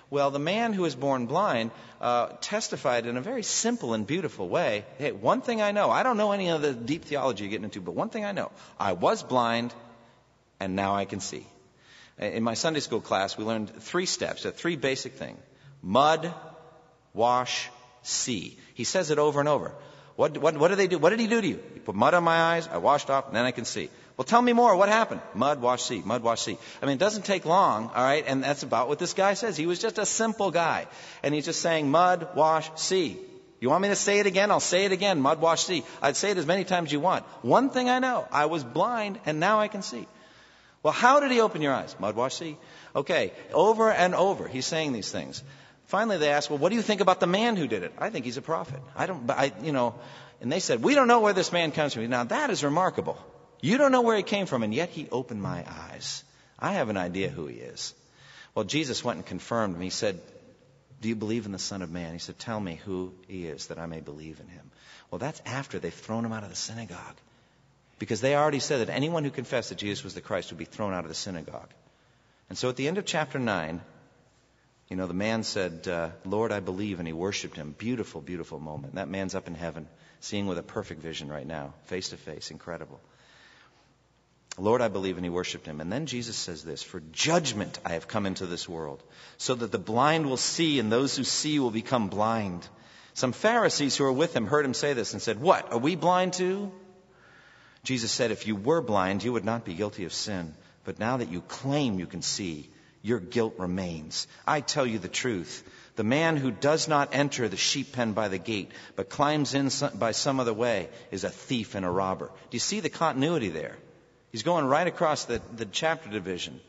[0.10, 4.48] Well, the man who was born blind uh, testified in a very simple and beautiful
[4.48, 4.86] way.
[4.98, 7.66] Hey, one thing I know, I don't know any of the deep theology you're getting
[7.66, 9.74] into, but one thing I know I was blind,
[10.60, 11.46] and now I can see.
[12.18, 15.40] In my Sunday school class, we learned three steps, three basic things
[15.82, 16.34] mud,
[17.14, 17.70] wash,
[18.04, 18.58] see.
[18.74, 19.74] He says it over and over.
[20.16, 20.98] What, what, what did they do?
[20.98, 21.60] What did he do to you?
[21.76, 23.90] He put mud on my eyes, I washed off, and then I can see.
[24.18, 24.76] Well, tell me more.
[24.76, 25.22] What happened?
[25.36, 26.02] Mud, wash, see.
[26.04, 26.58] Mud, wash, see.
[26.82, 28.24] I mean, it doesn't take long, all right?
[28.26, 29.56] And that's about what this guy says.
[29.56, 30.88] He was just a simple guy.
[31.22, 33.20] And he's just saying mud, wash, see.
[33.60, 34.50] You want me to say it again?
[34.50, 35.22] I'll say it again.
[35.22, 35.84] Mud, wash, see.
[36.02, 37.26] I'd say it as many times as you want.
[37.44, 38.28] One thing I know.
[38.32, 40.08] I was blind, and now I can see.
[40.82, 41.96] Well, how did he open your eyes?
[42.00, 42.58] Mud, wash, see.
[42.96, 43.34] Okay.
[43.54, 45.44] Over and over, he's saying these things.
[45.86, 47.94] Finally, they asked, well, what do you think about the man who did it?
[48.00, 48.82] I think he's a prophet.
[48.96, 49.94] I don't, but I, you know,
[50.42, 52.10] and they said, we don't know where this man comes from.
[52.10, 53.18] Now that is remarkable.
[53.62, 56.24] You don't know where he came from, and yet he opened my eyes.
[56.60, 57.94] I have an idea who he is.
[58.56, 59.82] Well, Jesus went and confirmed him.
[59.82, 60.20] He said,
[61.02, 62.14] do you believe in the Son of Man?
[62.14, 64.72] He said, tell me who he is that I may believe in him.
[65.12, 67.16] Well, that's after they've thrown him out of the synagogue.
[68.00, 70.66] Because they already said that anyone who confessed that Jesus was the Christ would be
[70.66, 71.70] thrown out of the synagogue.
[72.50, 73.82] And so at the end of chapter 9,
[74.90, 77.76] you know, the man said, uh, Lord, I believe, and he worshiped him.
[77.78, 78.96] Beautiful, beautiful moment.
[78.96, 79.88] That man's up in heaven,
[80.22, 82.52] seeing with a perfect vision right now, face to face.
[82.52, 83.00] Incredible.
[84.60, 85.82] Lord, I believe, and he worshiped him.
[85.82, 89.04] And then Jesus says this For judgment I have come into this world,
[89.38, 92.68] so that the blind will see, and those who see will become blind.
[93.14, 95.72] Some Pharisees who were with him heard him say this and said, What?
[95.72, 96.72] Are we blind too?
[97.84, 100.56] Jesus said, If you were blind, you would not be guilty of sin.
[100.84, 102.70] But now that you claim you can see,
[103.02, 104.28] your guilt remains.
[104.46, 105.64] I tell you the truth.
[105.98, 109.70] The man who does not enter the sheep pen by the gate, but climbs in
[109.96, 112.28] by some other way, is a thief and a robber.
[112.28, 113.78] Do you see the continuity there?
[114.32, 116.60] He's going right across the, the chapter division.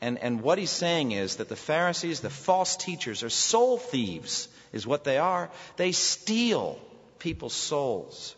[0.00, 4.48] And, and what he's saying is that the Pharisees, the false teachers, are soul thieves,
[4.72, 5.50] is what they are.
[5.76, 6.78] They steal
[7.18, 8.34] people's souls.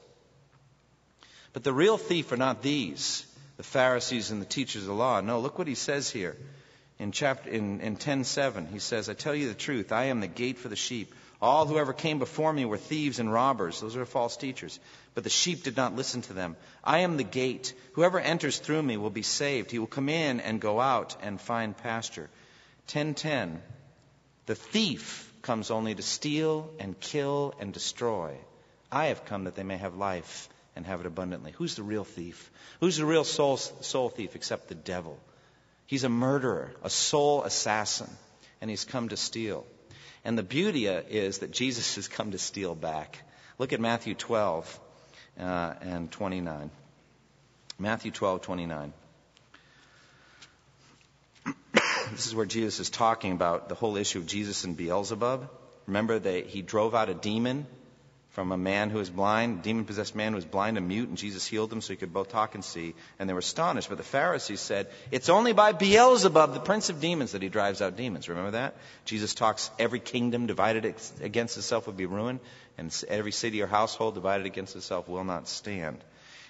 [1.52, 5.20] But the real thief are not these, the Pharisees and the teachers of the law.
[5.20, 6.36] No, look what he says here
[6.98, 8.70] in chapter in, in 10:7.
[8.70, 11.14] He says, "I tell you the truth, I am the gate for the sheep.
[11.40, 13.80] All who ever came before me were thieves and robbers.
[13.80, 14.80] Those are false teachers.
[15.14, 16.56] But the sheep did not listen to them.
[16.82, 17.74] I am the gate.
[17.92, 19.70] Whoever enters through me will be saved.
[19.70, 22.30] He will come in and go out and find pasture.
[22.88, 23.60] 10:10.
[24.46, 28.36] The thief comes only to steal and kill and destroy.
[28.90, 31.52] I have come that they may have life and have it abundantly.
[31.52, 32.50] Who's the real thief?
[32.80, 35.18] Who's the real soul, soul thief except the devil?
[35.86, 38.10] He's a murderer, a soul assassin,
[38.60, 39.66] and he's come to steal.
[40.26, 43.22] And the beauty is that Jesus has come to steal back.
[43.60, 44.80] Look at Matthew 12
[45.38, 46.68] uh, and 29.
[47.78, 48.92] Matthew 12, 29.
[52.10, 55.48] this is where Jesus is talking about the whole issue of Jesus and Beelzebub.
[55.86, 57.64] Remember that he drove out a demon
[58.36, 61.16] from a man who was blind, demon possessed man who was blind and mute, and
[61.16, 62.94] Jesus healed him so he could both talk and see.
[63.18, 63.88] And they were astonished.
[63.88, 67.80] But the Pharisees said, It's only by Beelzebub, the prince of demons, that he drives
[67.80, 68.28] out demons.
[68.28, 68.74] Remember that?
[69.06, 70.84] Jesus talks, every kingdom divided
[71.22, 72.40] against itself will be ruined,
[72.76, 76.04] and every city or household divided against itself will not stand.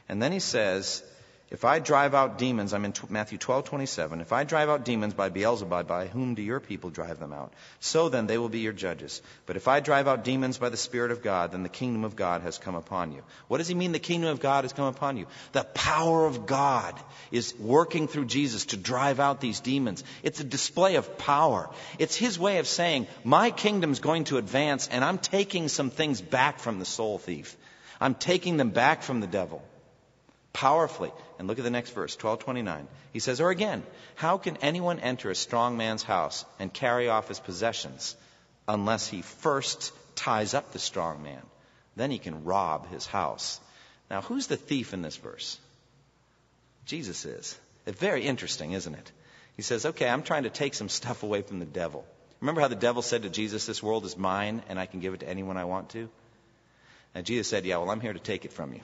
[0.08, 1.04] And then he says,
[1.48, 4.20] if I drive out demons, I'm in Matthew 12:27.
[4.20, 7.52] If I drive out demons by Beelzebub, by whom do your people drive them out?
[7.78, 9.22] So then they will be your judges.
[9.46, 12.16] But if I drive out demons by the Spirit of God, then the kingdom of
[12.16, 13.22] God has come upon you.
[13.46, 15.28] What does he mean the kingdom of God has come upon you?
[15.52, 16.98] The power of God
[17.30, 20.02] is working through Jesus to drive out these demons.
[20.24, 21.70] It's a display of power.
[22.00, 26.20] It's his way of saying, my kingdom's going to advance and I'm taking some things
[26.20, 27.56] back from the soul thief.
[28.00, 29.62] I'm taking them back from the devil
[30.52, 31.12] powerfully.
[31.38, 32.88] And look at the next verse, 1229.
[33.12, 33.82] He says, Or again,
[34.14, 38.16] how can anyone enter a strong man's house and carry off his possessions
[38.66, 41.42] unless he first ties up the strong man?
[41.94, 43.60] Then he can rob his house.
[44.10, 45.58] Now, who's the thief in this verse?
[46.86, 47.58] Jesus is.
[47.84, 49.12] It's very interesting, isn't it?
[49.56, 52.06] He says, Okay, I'm trying to take some stuff away from the devil.
[52.40, 55.14] Remember how the devil said to Jesus, This world is mine and I can give
[55.14, 56.08] it to anyone I want to?
[57.16, 58.82] And Jesus said, Yeah, well, I'm here to take it from you.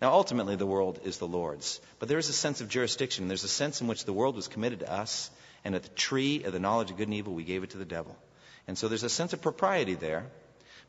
[0.00, 1.82] Now, ultimately, the world is the Lord's.
[1.98, 3.28] But there is a sense of jurisdiction.
[3.28, 5.30] There's a sense in which the world was committed to us,
[5.64, 7.78] and at the tree of the knowledge of good and evil, we gave it to
[7.78, 8.16] the devil.
[8.66, 10.24] And so there's a sense of propriety there.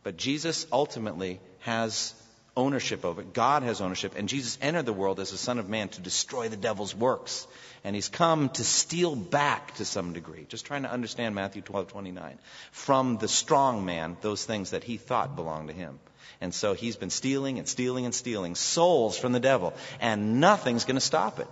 [0.04, 2.14] But Jesus ultimately has
[2.56, 3.34] ownership of it.
[3.34, 4.14] God has ownership.
[4.16, 7.46] And Jesus entered the world as the Son of Man to destroy the devil's works.
[7.84, 10.46] And he's come to steal back to some degree.
[10.48, 12.40] Just trying to understand Matthew 12, 29.
[12.72, 16.00] From the strong man, those things that he thought belonged to him.
[16.42, 20.86] And so he's been stealing and stealing and stealing souls from the devil, and nothing's
[20.86, 21.48] going to stop it.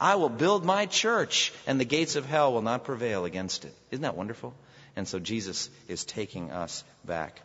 [0.00, 3.74] I will build my church, and the gates of hell will not prevail against it.
[3.90, 4.54] Isn't that wonderful?
[4.94, 7.40] And so Jesus is taking us back.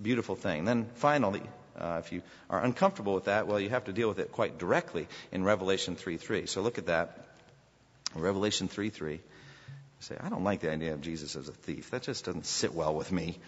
[0.00, 0.64] Beautiful thing.
[0.64, 1.42] Then finally,
[1.78, 4.58] uh, if you are uncomfortable with that, well, you have to deal with it quite
[4.58, 6.46] directly in Revelation 3:3.
[6.46, 7.18] So look at that.
[8.14, 9.20] Revelation 3:3.
[10.00, 11.90] Say, I don't like the idea of Jesus as a thief.
[11.90, 13.38] That just doesn't sit well with me.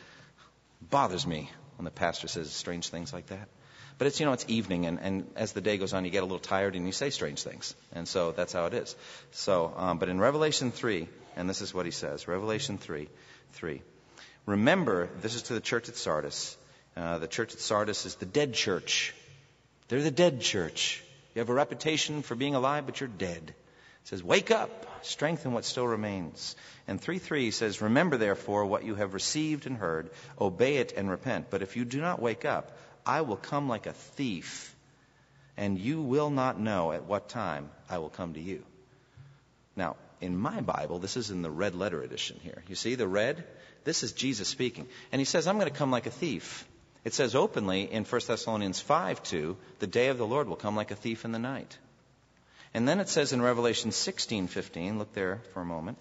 [0.81, 3.49] Bothers me when the pastor says strange things like that.
[3.97, 6.23] But it's, you know, it's evening, and, and as the day goes on, you get
[6.23, 7.77] a little tired and you say strange things.
[7.93, 8.97] And so that's how it is.
[9.31, 13.09] So, um, but in Revelation 3, and this is what he says Revelation 3
[13.53, 13.83] 3.
[14.47, 16.57] Remember, this is to the church at Sardis.
[16.97, 19.15] Uh, the church at Sardis is the dead church.
[19.89, 21.03] They're the dead church.
[21.35, 23.55] You have a reputation for being alive, but you're dead.
[24.05, 26.57] Says, Wake up, strengthen what still remains.
[26.87, 31.11] And 3 3 says, Remember therefore what you have received and heard, obey it and
[31.11, 31.51] repent.
[31.51, 34.75] But if you do not wake up, I will come like a thief,
[35.57, 38.63] and you will not know at what time I will come to you.
[39.77, 42.63] Now, in my Bible, this is in the red letter edition here.
[42.69, 43.45] You see the red?
[43.85, 44.87] This is Jesus speaking.
[45.13, 46.67] And he says, I'm going to come like a thief.
[47.05, 50.77] It says openly in 1 Thessalonians 5 2, the day of the Lord will come
[50.77, 51.77] like a thief in the night.
[52.75, 55.97] And then it says in Revelation 16:15, look there for a moment.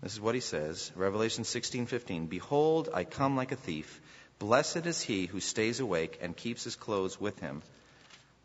[0.00, 4.00] This is what he says, Revelation 16:15, "Behold, I come like a thief.
[4.38, 7.62] Blessed is he who stays awake and keeps his clothes with him,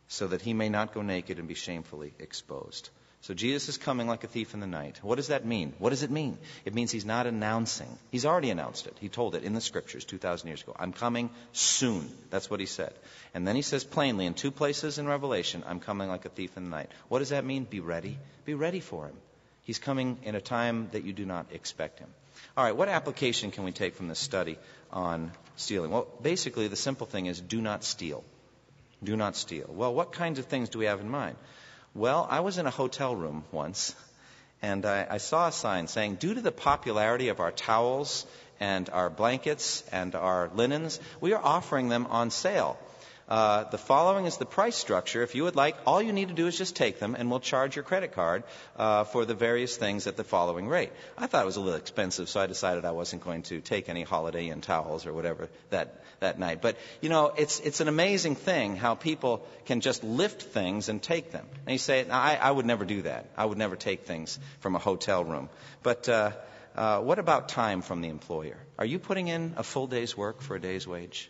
[0.09, 2.89] so that he may not go naked and be shamefully exposed."
[3.21, 4.99] So Jesus is coming like a thief in the night.
[5.01, 5.73] What does that mean?
[5.77, 6.37] What does it mean?
[6.63, 7.89] It means he's not announcing.
[8.11, 8.95] He's already announced it.
[9.01, 10.73] He told it in the scriptures 2,000 years ago.
[10.79, 12.09] I'm coming soon.
[12.29, 12.93] That's what he said.
[13.33, 16.55] And then he says plainly in two places in Revelation, I'm coming like a thief
[16.55, 16.89] in the night.
[17.09, 17.65] What does that mean?
[17.65, 18.17] Be ready.
[18.45, 19.15] Be ready for him.
[19.63, 22.09] He's coming in a time that you do not expect him.
[22.55, 24.57] All right, what application can we take from this study
[24.91, 25.91] on stealing?
[25.91, 28.23] Well, basically, the simple thing is do not steal.
[29.03, 29.67] Do not steal.
[29.69, 31.35] Well, what kinds of things do we have in mind?
[31.95, 33.95] Well, I was in a hotel room once,
[34.61, 38.25] and I, I saw a sign saying, due to the popularity of our towels
[38.59, 42.77] and our blankets and our linens, we are offering them on sale.
[43.29, 45.21] Uh, the following is the price structure.
[45.21, 47.39] If you would like, all you need to do is just take them, and we'll
[47.39, 48.43] charge your credit card
[48.75, 50.91] uh, for the various things at the following rate.
[51.15, 53.87] I thought it was a little expensive, so I decided I wasn't going to take
[53.87, 56.61] any Holiday Inn towels or whatever that that night.
[56.61, 60.99] But you know, it's it's an amazing thing how people can just lift things and
[60.99, 61.45] take them.
[61.67, 63.29] And you say, I, I would never do that.
[63.37, 65.49] I would never take things from a hotel room.
[65.83, 66.31] But uh,
[66.75, 68.57] uh, what about time from the employer?
[68.79, 71.29] Are you putting in a full day's work for a day's wage?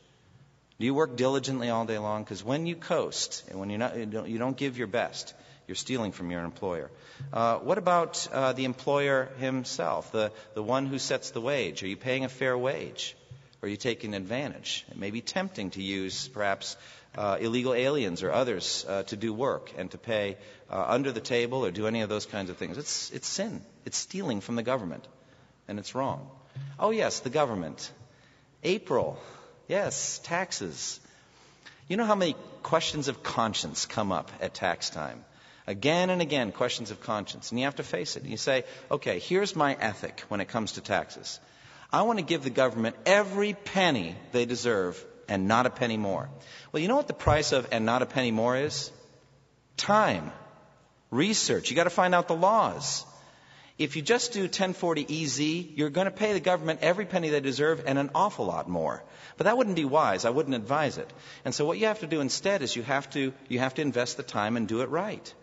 [0.80, 2.24] Do you work diligently all day long?
[2.24, 5.34] Because when you coast and when not, you, don't, you, don't, give your best,
[5.68, 6.90] you're stealing from your employer.
[7.34, 11.84] Uh, what about uh, the employer himself, the, the one who sets the wage?
[11.84, 13.18] Are you paying a fair wage?
[13.62, 14.86] Or are you taking advantage?
[14.90, 16.78] It may be tempting to use perhaps
[17.18, 20.38] uh, illegal aliens or others uh, to do work and to pay
[20.72, 22.78] uh, under the table or do any of those kinds of things.
[22.78, 23.62] It's, it's sin.
[23.84, 25.06] It's stealing from the government,
[25.68, 26.30] and it's wrong.
[26.80, 27.92] Oh, yes, the government.
[28.64, 29.20] April
[29.70, 31.00] Yes, taxes.
[31.88, 35.24] You know how many questions of conscience come up at tax time?
[35.68, 37.52] Again and again, questions of conscience.
[37.52, 38.26] And you have to face it.
[38.26, 41.40] You say, okay, here's my ethic when it comes to taxes.
[41.94, 46.32] I want to give the government every penny they deserve and not a penny more.
[46.72, 48.92] Well, you know what the price of and not a penny more is?
[49.78, 50.32] Time.
[51.12, 51.70] Research.
[51.70, 53.06] You got to find out the laws.
[53.80, 55.40] If you just do 1040 EZ,
[55.78, 59.02] you're going to pay the government every penny they deserve and an awful lot more.
[59.38, 60.26] But that wouldn't be wise.
[60.26, 61.10] I wouldn't advise it.
[61.46, 63.82] And so what you have to do instead is you have to, you have to
[63.82, 65.34] invest the time and do it right.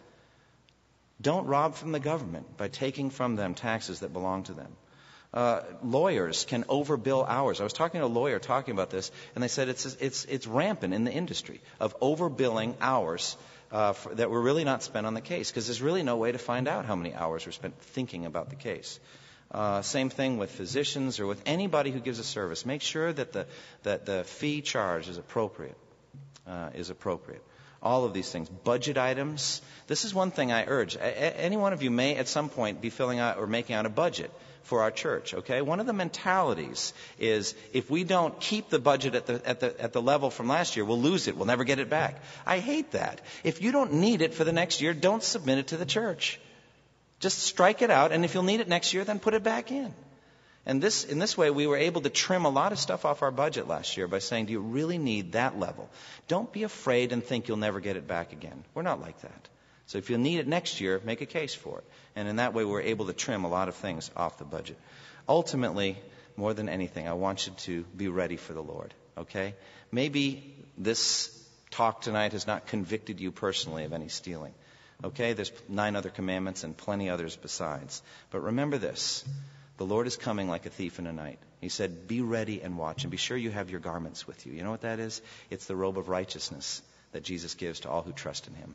[1.18, 4.76] Don't rob from the government by taking from them taxes that belong to them.
[5.32, 7.61] Uh, lawyers can overbill hours.
[7.61, 10.47] I was talking to a lawyer talking about this, and they said it's, it's, it's
[10.47, 13.37] rampant in the industry of overbilling hours
[13.73, 16.33] uh, for, that were really not spent on the case because there's really no way
[16.33, 19.01] to find out how many hours were spent thinking about the case.
[19.51, 22.67] Uh, same thing with physicians or with anybody who gives a service.
[22.67, 23.47] Make sure that the,
[23.85, 25.77] that the fee charged is appropriate.
[26.47, 27.43] Uh, is appropriate.
[27.83, 28.49] All of these things.
[28.49, 29.61] Budget items.
[29.87, 30.97] This is one thing I urge.
[30.97, 33.87] A- any one of you may at some point be filling out or making out
[33.87, 34.31] a budget
[34.67, 35.62] for our church, okay?
[35.62, 39.81] One of the mentalities is if we don't keep the budget at the, at the,
[39.81, 41.37] at the level from last year, we'll lose it.
[41.37, 42.21] We'll never get it back.
[42.45, 43.21] I hate that.
[43.45, 46.41] If you don't need it for the next year, don't submit it to the church.
[47.21, 49.71] Just strike it out, and if you'll need it next year, then put it back
[49.71, 49.95] in.
[50.67, 53.23] And this, in this way, we were able to trim a lot of stuff off
[53.23, 55.89] our budget last year by saying, Do you really need that level?
[56.27, 58.64] Don't be afraid and think you'll never get it back again.
[58.75, 59.49] We're not like that.
[59.87, 61.84] So if you'll need it next year, make a case for it.
[62.16, 64.78] And in that way, we're able to trim a lot of things off the budget.
[65.28, 65.99] Ultimately,
[66.37, 69.55] more than anything, I want you to be ready for the Lord, okay?
[69.93, 71.32] Maybe this
[71.70, 74.55] talk tonight has not convicted you personally of any stealing.
[75.05, 78.03] Okay, there's nine other commandments and plenty others besides.
[78.30, 79.24] But remember this
[79.76, 81.39] the Lord is coming like a thief in the night.
[81.61, 84.53] He said, Be ready and watch, and be sure you have your garments with you.
[84.53, 85.20] You know what that is?
[85.51, 86.82] It's the robe of righteousness
[87.12, 88.74] that Jesus gives to all who trust in him.